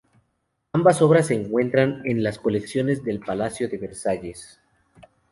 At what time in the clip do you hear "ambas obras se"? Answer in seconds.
0.73-1.35